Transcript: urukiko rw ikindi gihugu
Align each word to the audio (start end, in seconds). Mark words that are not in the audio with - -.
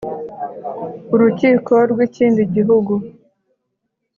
urukiko 1.13 1.73
rw 1.91 1.99
ikindi 2.07 2.41
gihugu 2.55 2.93